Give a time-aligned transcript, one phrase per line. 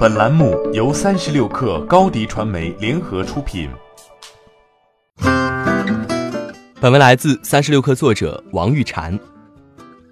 [0.00, 3.68] 本栏目由三十六氪高低传媒联合出品。
[6.80, 9.20] 本文来自三十六氪作者王玉婵。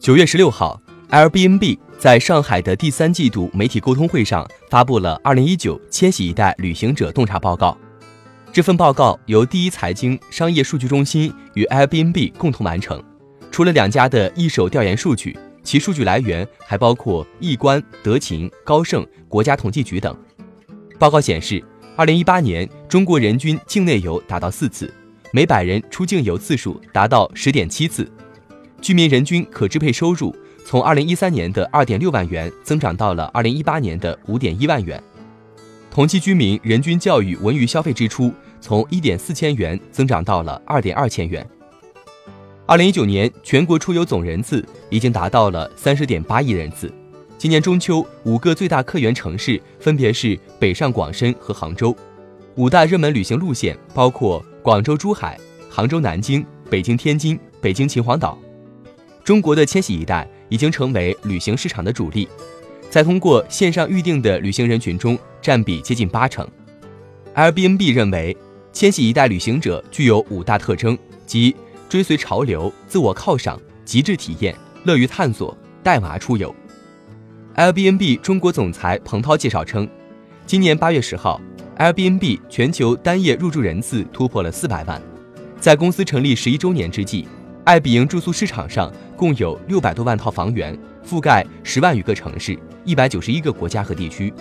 [0.00, 7.76] 九月十六号，Airbnb 在上海的第三季度媒体沟通会上发布了二零一九千禧一代旅行者洞察报告。
[8.54, 13.04] 这份报告由第一财经商业数据中心与 Airbnb 共同完成。
[13.50, 15.36] 除了两家的一手调研数据。
[15.64, 20.16] 其数据来源还包括易观、德勤、高盛、国家统计局等。
[20.98, 21.64] 报告显示，
[21.96, 24.92] 二零一八年中国人均境内游达到四次，
[25.32, 28.08] 每百人出境游次数达到十点七次，
[28.80, 35.02] 居民人均可支配收入从二零一三年的二点六万元增长到了二零一八年的五点一万元。
[35.90, 41.46] 同期居民人均教育文娱消费支出从一点四千元增长到了二点二千元。
[42.66, 46.90] 二零一九年全国出游总人次已经达到了三十点八亿人次。
[47.36, 51.94] 今年中秋，五个最大客源城市分别是北上广深和杭州。
[52.54, 55.38] 五大热门旅行路线包括广州珠海、
[55.68, 58.38] 杭州南京、北京天津、北京秦皇岛。
[59.22, 62.26] 中国的千禧一代已经成为旅行市场的主力，
[62.88, 66.48] 在通过线上预订的旅行人群中占比接近八成。
[67.34, 68.34] Airbnb 认为，
[68.72, 71.54] 千禧一代旅行者具有五大特征，即。
[71.94, 76.52] 追随潮流、自我犒赏、极致体验、乐于探索、带娃出游。
[77.54, 79.88] Airbnb 中国总裁彭涛介绍称，
[80.44, 81.40] 今年八月十号
[81.78, 85.00] ，Airbnb 全球单业入住人次突破了四百万。
[85.60, 87.28] 在公司成立十一周年之际，
[87.62, 90.76] 爱彼迎住宿市场上共有六百多万套房源，
[91.08, 94.34] 覆盖十万余个城市、一百九十一个国家和地区，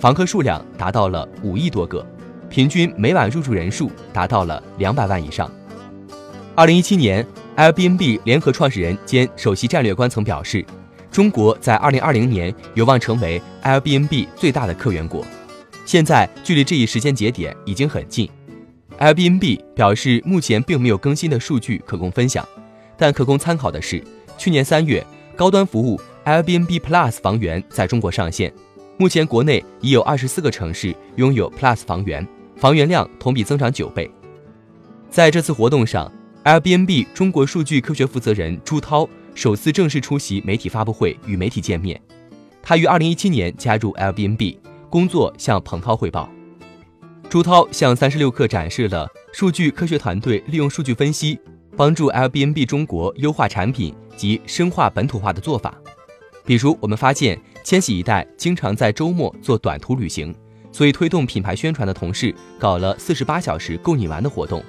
[0.00, 2.04] 房客数量达到了五亿多个，
[2.50, 5.48] 平均每晚入住人数达到了两百万以上。
[6.54, 10.62] 二零一七年，Airbnb 联合创始人兼首席战略官曾表示，
[11.10, 15.24] 中国在二零二零年有望成为 Airbnb 最大的客源国。
[15.86, 18.28] 现在距离这一时间节点已经很近。
[18.98, 22.46] Airbnb 表示，目前并没有更新的数据可供分享，
[22.98, 24.04] 但可供参考的是，
[24.36, 25.02] 去年三月，
[25.34, 28.52] 高端服务 Airbnb Plus 房源在中国上线，
[28.98, 34.10] 目前国内已有二十四个城市拥有 Plus 房源，房源量同比增长九倍。
[35.08, 36.12] 在这次活动上。
[36.44, 42.00] Airbnb 中国数据科学负责人朱涛首次正式出席媒体发布会，与媒体见面。
[42.60, 44.56] 他于2017年加入 Airbnb，
[44.90, 46.28] 工作向彭涛汇报。
[47.30, 51.38] 朱涛向三十六氪展示了数据科学团队利用数据分析，
[51.76, 55.72] 帮助 Airbnb 中国优化产品及深化本土化的做法。
[56.44, 60.34] 比如，我们发现千禧一代经常在周末做短途旅行，
[60.72, 64.60] 所以推动品牌宣传的同事搞了四十八小时够你玩的活动。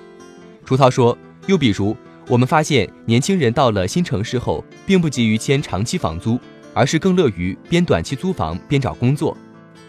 [0.64, 1.18] 朱涛说。
[1.48, 1.96] 又比如，
[2.28, 6.40] 我们发现年轻人到了新城市后，并不急于签长期房租，
[6.74, 9.38] 而是更乐于边短期租房边找工作，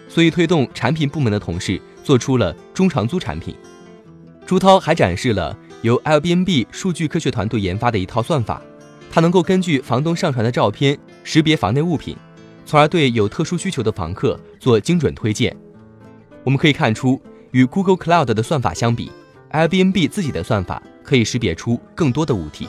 [0.08, 3.54] 所以推动产品部门的同事做出了中长租产品。
[4.44, 8.60] 朱涛还展示了由 Airbnb 数据科学团队研发的一套算法，
[9.10, 12.16] 它能够根据房东上传的照片识别房内物品，
[12.66, 15.56] 从而对有特殊需求的房客做精准推荐。
[16.42, 17.22] 我们可以看出，
[17.52, 19.10] 与 Google Cloud 的算法相比
[19.52, 20.82] ，Airbnb 自己的算法。
[21.04, 22.66] 可以识别出更多的物体。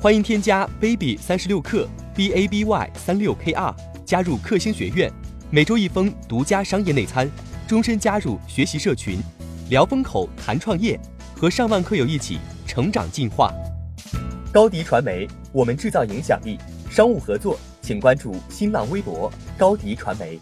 [0.00, 3.74] 欢迎添加 baby 三十六克 b a b y 三六 k r
[4.06, 5.12] 加入克星学院，
[5.50, 7.28] 每周一封独家商业内参，
[7.66, 9.18] 终身加入学习社群，
[9.68, 10.98] 聊风口谈创业，
[11.34, 13.52] 和上万课友一起成长进化。
[14.52, 16.56] 高迪传媒，我们制造影响力。
[16.88, 20.40] 商务合作，请关注新浪微博高迪传媒。